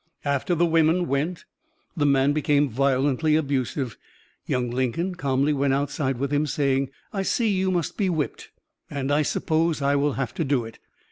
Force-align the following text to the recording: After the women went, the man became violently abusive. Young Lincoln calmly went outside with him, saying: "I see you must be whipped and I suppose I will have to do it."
After 0.25 0.55
the 0.55 0.65
women 0.65 1.07
went, 1.07 1.45
the 1.95 2.07
man 2.07 2.33
became 2.33 2.69
violently 2.69 3.35
abusive. 3.35 3.97
Young 4.47 4.71
Lincoln 4.71 5.13
calmly 5.13 5.53
went 5.53 5.75
outside 5.75 6.17
with 6.17 6.31
him, 6.33 6.47
saying: 6.47 6.89
"I 7.13 7.21
see 7.21 7.49
you 7.49 7.69
must 7.69 7.97
be 7.97 8.09
whipped 8.09 8.49
and 8.89 9.11
I 9.11 9.21
suppose 9.21 9.79
I 9.79 9.95
will 9.95 10.13
have 10.13 10.33
to 10.33 10.43
do 10.43 10.65
it." 10.65 10.79